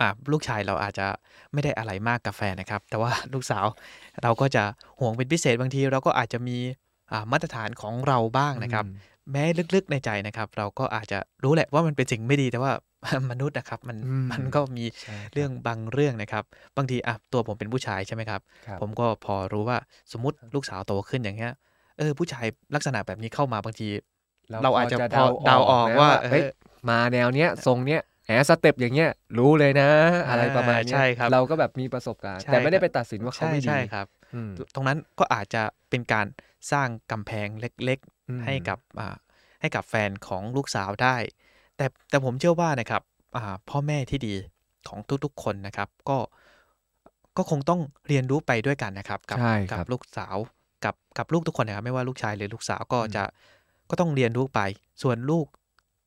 [0.00, 1.06] อ่าลูกชายเราอาจจะ
[1.52, 3.66] ไม่ได้อะไรมากกับแฟนนะครับ แต่ว่าลูกสาว
[4.22, 4.64] เราก็จะ
[5.00, 6.58] ห่วงเป็นพิเศษบางที เราก็อาจจะมี
[7.12, 8.94] อ่ามาตรฐานของเราบ้างนะครับอืม
[9.32, 12.72] แม้ลึกๆในใจนะครับ เราก็อาจจะรู้แหละว่ามันเป็นสิ่งไม่ดีแต่ว่า
[13.30, 16.44] มนุษย์นะครับมันอืมมันก็มีใช่ครับเรื่องบางเรื่องนะครับ
[16.76, 19.78] บางทีอะตัวผมเป็นผู้ชายใช่ไหมครับครับ ผมก็พอรู้ว่า
[20.12, 21.52] สมมติลูกสาวโตขึ้นอย่างเงี้ย
[21.98, 23.88] เออผู้ชายลักษณะแบบนี้เข้ามาบางที
[24.62, 26.50] เราอาจจะพอเดาออกนะว่าเฮ้ยเออ
[26.90, 29.88] มาแนวเนี้ยทรงเนี้ยแหมสเต็ปอย่างเงี้ยรู้เลยนะ
[30.28, 36.26] อะไรประมาณอ่าเนี้ใช่ยครับเราก็แบบมีประสบการณ์ใช่แต่ไม่ได้ครับไปตัดสินว่าเขาใช่ไม่ดีใช่ครับอืมตรงนั้นก็อาจจะเป็นการ
[36.72, 39.16] สร้างกำแพงเล็กอืมๆ ให้กับอ่า
[39.60, 41.16] ให้กับแฟนของลูกสาวได้
[41.76, 43.02] แต่แต่ผมเชื่อว่านะครับ
[43.36, 44.34] อ่าพ่อแม่ที่ดี
[44.88, 46.18] ของทุกๆคนนะครับ ก็
[47.36, 50.36] ก็คงต้องเรียนรู้ไปด้วยกันนะครับกัใช่คกัรับลูกสาว
[50.84, 53.22] กับกับลูกทุกคนนะครับ ไม่ว่าลูกชายหรือลูกสาวก็อืมจะ
[53.90, 54.60] ก็ต้องเรียนรู้ไป
[55.02, 55.46] ส่วนลูก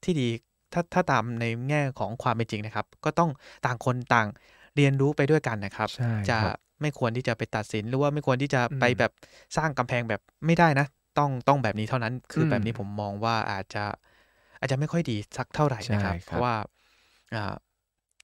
[0.04, 0.30] ที่ดี
[0.74, 3.30] ถ้าถ้าตามในแง่ของความเป็นจริงนะครับ ก็ต้อง
[3.66, 4.28] ต่างคนต่าง
[4.76, 9.12] เรียนรู้ไปด้วยกันนะครับใช่จะครับไม่ควรที่จะไปตัดสินหรือว่าไม่ควรที่จะอืมไปแบบ
[9.58, 10.86] สร้างกำแพงแบบไม่ได้นะ
[11.18, 13.84] ต้องต้องแบบนี้เท่านั้น คืออมแบบนี้ผมมองว่าอาจจะ
[14.60, 16.56] อาจจะไม่ค่อยดีสักเท่าไหร่นะครับใช่ครับเพราะว่า
[17.36, 17.56] อ่า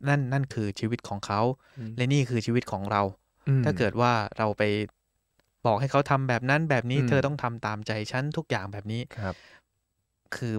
[0.07, 1.41] นั่นนั่นคือชีวิตของเขา
[1.77, 3.01] อืมและนี่คือชีวิตของเรา
[3.47, 4.63] อืมถ้าเกิดว่าเราไป
[5.65, 9.35] บอกให้เขาทำแบบนั้นแบบนี้อืมเธอต้องทำตามใจฉันทุกอย่างแบบนี้ครับ
[10.35, 10.53] คือ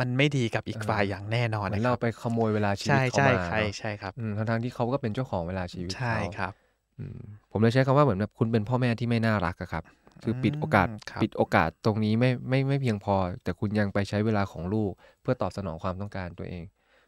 [0.00, 6.52] มันไม่ดีกับอีกเออฝ่ายอย่างแน่นอนเหมือนนะคเรารับไปขโมยเวลาชีวิตใช่เขาใช่มาใช่เนอะใช่ครับอืมทั้งๆที่เขาก็เป็นเจ้าของเวลาชีวิตใช่เขาครับ
[6.98, 7.18] อืม
[7.52, 9.84] ผมเลยใช้คำว่าเหมือนแบบคุณเป็นพ่อแม่ที่ไม่น่ารักอะครับ
[10.22, 16.64] คือปิดโอกาสอืมครับปิดโอกาสตรงนี้ไม่ไม่ไม่เพียงพอ แต่คุณยังไปใช้เวลาของลูก เพื่อตอบสนองความต้องการตัวเอง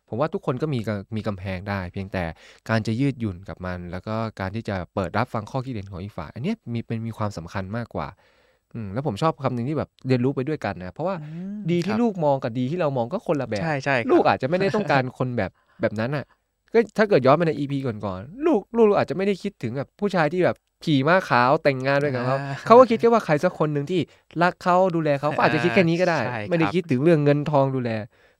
[0.09, 2.25] ผมว่าทุกคนก็มีกำมีกำแพงได้ เพียงแต่
[2.69, 8.09] การจะยืดหยุ่นกับมัน แล้วก็การที่จะเปิดรับฟังข้อคิดเห็นของอีกฝ่ายอันเนี้ยมีเป็นมีความสำคัญมากกว่า
[8.75, 11.21] อืมแล้วผมชอบคำหนึ่งที่แบบเรียนรู้ไปด้วยกันนะเพราะว่าอื
[11.57, 16.25] มดีคที่รับลูกมองกับดีที่เรามองก็คนละแบบใช่ใช่ครับลูกอาจจะไม่ได้ต้องการคนแบบแบบนั้นอะ
[16.73, 24.01] ก็ถ้าเกิดย้อนไปในอีพีก่อนๆลูกลูกอาจจะไม่ได้คิดถึงแบบผู้ชายที่แบบ ขี่ม้าขาวแต่งงานด้วยกับเขาอ่าเขาก็คิดแค่ว่าใครสักคนหนึ่งที่
[24.43, 27.91] รักเขาดูแลเขาเขาอาจจะคิดแค่นี้ก็ได้ใช่ไม่ได้ครับคิดถึงเรื่องเงินทองดูแล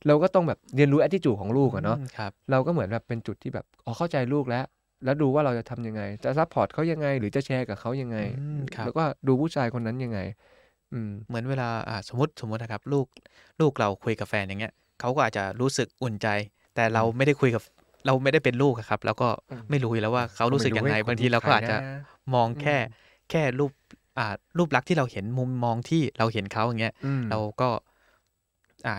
[0.07, 4.65] เราก็ต้องแบบเรียนรู้ attitude ของลูกอะเนาะอืมครับเราก็เหมือนแบบเป็นจุดที่แบบอ๋อเข้าใจลูกแล้ว
[5.05, 10.19] แล้วดูว่าเราจะทำยังไง จะ support เขายังไง หรือจะแชร์กับเขายังไงอืมครับแล้วก็ดูผู้ชายคนนั้นยังไง
[10.93, 13.07] อืมเหมือนเวลาอ่าสมมติสมมตินะครับ ลูก
[13.61, 16.29] ลูกเราคุยกับแฟนอย่างเงี้ยเขาก็อาจจะรู้สึกอุ่นใจ
[16.75, 17.63] แต่เราไม่ได้คุยกับ
[18.07, 21.87] เราไม่ได้เป็นลูกอะครับ แล้วก็อืมไม่รู้อยู่แล้วว่าเขารู้สึกยังไงก็ม่บางทีเราก็อาจจะใคร
[22.20, 23.73] น มองแค่อืมแค่รูป
[24.19, 27.69] อ่ารูปลักษณ์ที่เราเห็นมุมมองที่เราเห็นเขาอย่างเงี้ยอืมเราก็
[28.87, 28.97] อ่า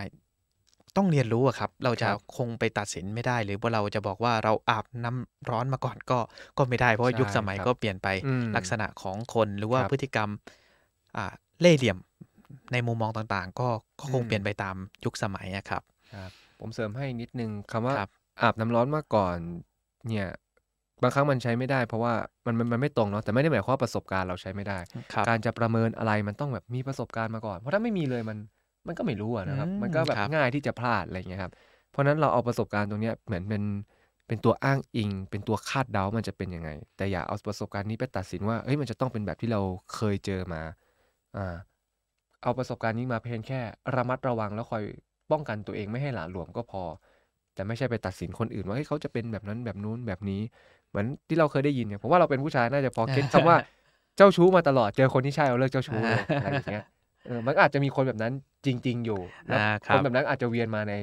[0.96, 6.18] ต้องเรียนรู้อะครับ เราจะครับคงไปตัดสินไม่ได้ หรือว่าเราจะบอกว่าเราอาบน้ำร้อนมาก่อนก็
[6.58, 10.30] ก็ไม่ได้ เพราะว่าใช่ยุคสมัยครับก็เปลี่ยนไปอืมลักษณะของคนหรือว่าครับพฤติกรรม
[11.16, 11.98] อ่าเล่ห์เหลี่ยม
[12.72, 13.68] ในมุมมองต่างๆ ก็
[14.00, 18.08] ก็คงอืมเปลี่ยนไปตามยุคสมัยอะครับครับ ผมเสริมให้นิดนึงคำว่าครับ
[18.42, 19.36] อาบน้ำร้อนมาก่อน
[20.08, 20.28] เนี่ย
[21.02, 22.14] บางครั้งมันใช้ไม่ได้ เพราะว่า
[22.46, 24.78] มันมันมันไม่ตรงเนาะแต่ไม่ได้หมายความว่าประสบการณ์เราใช้ไม่ได้
[25.14, 28.38] ครับการจะประเมินอะไรมันต้องแบบมีประสบการณ์มาก่อน เพราะถ้าไม่มีเลยมัน
[28.86, 31.52] มันก็ไม่รู้อะนะครับอืมมันก็แบบครับง่ายที่จะพลาดอะไรอย่างเงี้ยครับ
[31.90, 33.62] เพราะฉะนั้นเราเอาประสบการณ์ตรงเนี้ยเหมือนเป็น
[34.28, 39.60] เป็นตัวอ้างอิง เป็นตัวคาดเดามันจะเป็นยังไง แต่อย่าเอาประสบการณ์นี้ไปตัดสินว่าเอ้ยมันจะต้องเป็นแบบที่เรา
[39.94, 40.62] เคยเจอมา
[41.36, 41.56] อ่า
[42.42, 43.60] เอาประสบการณ์นี้มาเพียงแค่
[43.96, 44.84] ระมัดระวังแล้วคอย
[45.30, 46.82] ป้องกันตัวเองไม่ให้หลาหลวมก็พอ
[47.54, 50.40] แต่ไม่ใช่ไปตัดสินคนอื่นว่าเฮ้ยเขาจะเป็นแบบนั้นแบบนู้นแบบนี้
[50.92, 53.56] เหมือนที่เราเคยได้ยินเนี่ยผมว่าเราเป็นผู้ชายน่าจะพอ get คำว่า
[54.16, 56.84] เจ้าชู้มาตลอดเจอคนที่ใช่เราเลิกเจ้าชู้เลยอะไรอย่างเงี้ย
[57.26, 58.32] เออมันก็อาจจะมีคนแบบนั้น
[58.66, 60.94] จริง ๆ อยู่แล้วอ่าครับนแบบนั้นอาจจะเวียนมาใน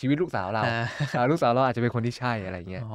[0.00, 0.68] ชีวิตลูกสาวเราอ่า
[1.14, 2.86] อ่าลูกสาวเราอาจจะเป็นคนที่ใช่อะไรเงี้ย อ๋อ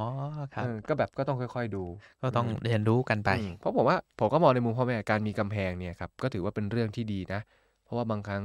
[0.53, 1.83] ครับเออก็แบบก็ต้องค่อย ๆดู
[2.21, 7.41] ก็ต้องอืมเรียนรู้กันไปอืมเพราะผมว่าผมก็มองในมุมพ่อแม่การมีกำแพงเนี่ยครับ ก็ถือว่าเป็นเรื่องที่ดีนะ
[7.83, 8.43] เพราะว่าบางครั้ง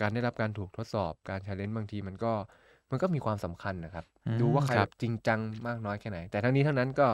[0.00, 2.32] การได้รับการถูกทดสอบ การ challenge บางทีมันก็
[2.90, 7.08] มันก็มีความสำคัญนะครับอืมดูว่าใครครับแบบจริงจังมากน้อยแค่ไหน แต่ทั้งนี้ทั้งนั้นก็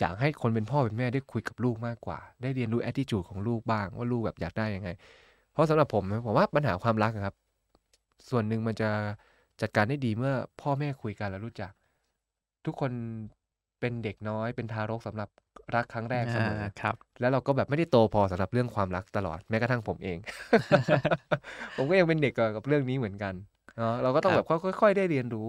[0.00, 4.90] อยากให้คนเป็นพ่อเป็นแม่ได้คุยกับลูกมากกว่า ได้เรียนรู้ attitude ของลูกบ้างว่าลูกแบบอยากได้ยังไง
[5.52, 7.34] เพราะสำหรับผมนะผมว่าปัญหาความรักอะครับ
[8.30, 8.90] ส่วนหนึ่งมันจะ
[9.60, 11.72] จัดการได้ดีเมื่อพ่อแม่คุยกันแล้วรู้จัก
[12.66, 12.92] ทุกคน
[13.80, 15.28] เป็นเด็กน้อยเป็นทารกสำหรับ
[15.74, 20.18] รักครั้งแรกเสมออ่าครับ แล้วเราก็แบบไม่ได้โตพอสำหรับเรื่องความรักตลอดแม้กระทั่งผมเอง
[21.76, 23.34] ผมก็ยังเป็นเด็กกับเรื่องนี้เหมือนกัน
[23.76, 25.48] เนาะเราก็ต้องครับแบบค่อยๆ ได้เรียนรู้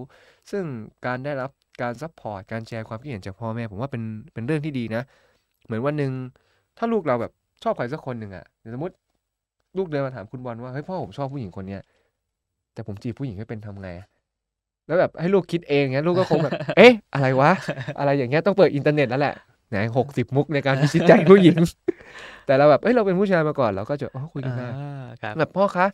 [0.52, 0.64] ซึ่ง
[1.06, 5.02] การได้รับการ support การแชร์ความคิดเห็นจากพ่อแม่ ผมว่าเป็นเป็นเรื่องที่ดีนะ
[5.66, 6.12] เหมือนวันหนึ่ง
[6.78, 7.32] ถ้าลูกเราแบบ
[7.64, 8.96] ชอบใครสักคนหนึ่งอะสมมติ
[9.78, 11.82] ลูกเดินมาถามคุณบอลว่าเฮ้ยพ่อผมชอบผู้หญิงคนเนี้ย
[12.74, 14.08] แต่ผมจีบผู้หญิงไม่เป็นทำไงอะ
[14.88, 17.52] แล้วแบบให้ลูกคิดเองเงี้ยลูกก็คงแบบ เอ๊ะ อะไรวะ
[18.00, 19.36] อะไรอย่างเงี้ยต้องเปิดอินเทอร์เน็ตแล้วแหละ
[19.70, 21.58] ไหนหกสิบมุกในการพิชิตใจผู้หญิง
[22.46, 24.80] แต่เราแบบเอ้ยเราเป็นผู้ชายมาก่อนเราก็จะอ๋อคุยกันได้อ่า
[25.22, 25.88] ครับแบบพ่อคะ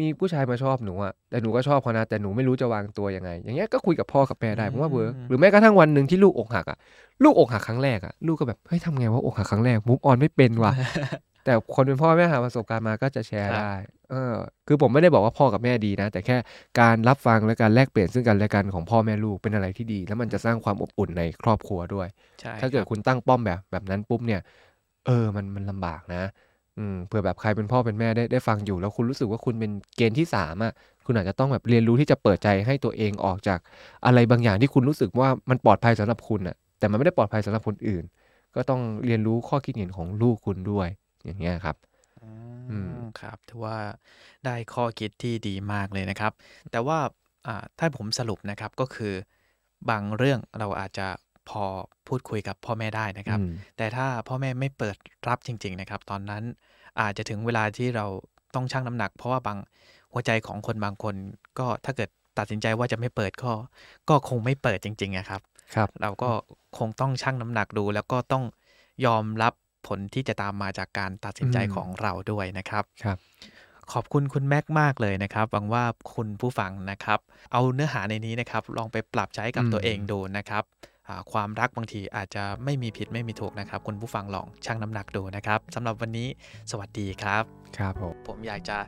[0.00, 6.78] มีผู้ชายมาชอบหนูอะแต่หนูก็ชอบเขานะแต่หนูไม่รู้จะวางตัวยังไง อย่างเงี้ยก็คุยกับพ่อกับแม่ได้ผมว่าเวิร์กหรือแม้กระทั่งวันหนึ่งที่ลูกอกหักอะ
[7.24, 10.72] ลูกอกหักครั้งแรกอะลูกก็แบบเฮ้ยทำไงว่าอกหักครั้งแรกมุกออนไม่เป็นว่ะ
[11.44, 13.74] แต่คนเป็นพ่อแม่หาประสบการณ์มาก็จะแชร์ครับได้
[14.10, 14.34] เออ
[14.66, 16.36] คือผมไม่ได้บอกว่าพ่อกับแม่ดีนะ แต่แค่
[16.80, 22.08] การรับฟังและการแลกเปลี่ยนซึ่งกันและกันของพ่อแม่ลูกเป็นอะไรที่ดี แล้วมันจะสร้างความอบอุ่นในครอบครัวด้วย
[22.40, 24.40] ใช่ถ้าเกิดรับคุณตั้งป้อมแบบแบบนั้นปุ๊บเนี่ย
[25.06, 26.22] เออ มันมันลำบากนะ
[26.78, 30.72] อืมเผื่อแบบใครเป็นพ่อเป็นแม่ได้ได้ฟังอยู่ แล้วคุณรู้สึกว่าคุณเป็นเกณฑ์ที่สามอะ
[31.06, 33.58] คุณอาจจะต้องแบบเรียนรู้ที่จะเปิดใจให้ตัวเองออกจาก
[34.06, 38.04] อะไรบางอย่างที่คุณรู้สึกว่ามันปลอดภัยสำหรับคุณน่ะ แต่มันไม่ได้ปลอดภัยสำหรับคนอื่น
[38.54, 40.88] ก็ต้องเรียนรู้ข้อคิดเห็นของลูกคุณด้วย
[41.24, 41.76] อย่างเงี้ยครับ
[42.70, 43.78] อืมมครับถือว่า
[44.44, 46.32] ได้ข้อคิดที่ดีมากเลยนะครับ
[46.70, 46.98] แต่ว่า
[47.46, 49.14] อ่าถ้าผมสรุปนะครับก็คือ
[49.90, 51.08] บางเรื่องเราอาจจะ
[51.50, 51.64] พอ
[52.08, 54.96] พูดคุยกับพ่อแม่ได้นะครับอืมแต่ถ้าพ่อแม่ไม่เปิด
[55.28, 56.42] รับจริง ๆ นะครับ ตอนนั้น
[57.00, 58.06] อาจจะถึงเวลาที่เรา
[58.54, 59.58] ต้องชั่งน้ำหนัก เพราะว่าบาง
[60.12, 61.14] หัวใจของคนบางคน
[61.58, 63.52] ก็ถ้าเกิดตัดสินใจว่าจะไม่เปิดก็
[64.08, 65.40] ก็คงไม่เปิดจริงๆอะครับ
[65.74, 66.30] ครับ เราก็
[66.78, 68.44] คงต้องชั่งน้ำหนักดู แล้วก็ต้อง
[69.06, 69.52] ยอมรับ
[69.86, 73.18] ผลที่จะตามมาจากการตัดสินใจอืมของเราด้วยนะครับครับ
[73.92, 77.20] ขอบคุณคุณแม็กมากเลยนะครับหวังว่าคุณผู้ฟังนะครับ
[77.52, 80.93] เอาเนื้อหาในนี้นะครับ ลองไปปรับใช้กับอืมตัวเองดูนะครับอ่า
[81.32, 86.28] ความรักบางทีอาจจะไม่มีผิดไม่มีถูกนะครับ คุณผู้ฟังลองชั่งน้ำหนักดูนะครับสำหรับวันนี้
[86.70, 87.44] สวัสดีครับ
[87.76, 88.78] ครับผมผมอยากจะ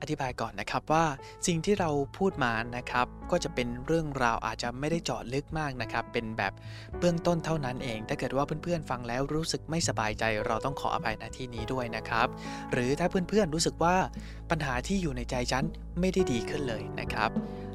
[0.00, 1.04] อธิบายก่อนนะครับว่า
[1.46, 6.52] สิ่งที่เราพูดมานะครับ ก็จะเป็นเรื่องราวอาจจะไม่ได้เจาะลึกมากนะครับ เป็นแบบ
[6.98, 12.26] เบื้องต้นเท่านั้นเอง ถ้าเกิดว่าเพื่อนๆฟังแล้วรู้สึกไม่สบายใจ เราต้องขออภัยณที่นี้ด้วยนะครับ
[12.72, 13.96] หรือถ้าเพื่อนๆรู้สึกว่า
[14.50, 15.64] ปัญหาที่อยู่ในใจฉัน
[16.00, 17.30] ไม่ได้ดีขึ้นเลยนะครับ